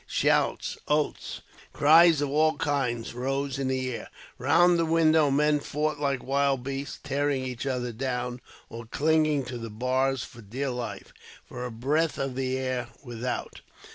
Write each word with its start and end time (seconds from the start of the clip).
Shouts, 0.07 0.79
oaths, 0.87 1.41
cries 1.73 2.21
of 2.21 2.29
all 2.31 2.57
kinds, 2.57 3.13
rose 3.13 3.59
in 3.59 3.67
the 3.67 3.91
air. 3.93 4.09
Round 4.39 4.79
the 4.79 4.85
window 4.87 5.29
men 5.29 5.59
fought 5.59 5.99
like 5.99 6.23
wild 6.23 6.63
beasts, 6.63 6.97
tearing 7.03 7.43
each 7.43 7.67
other 7.67 7.91
down, 7.91 8.41
or 8.67 8.87
clinging 8.87 9.45
to 9.45 9.59
the 9.59 9.69
bars 9.69 10.23
for 10.23 10.41
dear 10.41 10.71
life, 10.71 11.13
for 11.45 11.65
a 11.65 11.71
breath 11.71 12.17
of 12.17 12.33
the 12.33 12.57
air 12.57 12.87
without. 13.03 13.61